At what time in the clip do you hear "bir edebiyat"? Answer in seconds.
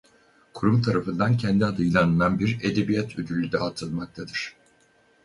2.39-3.19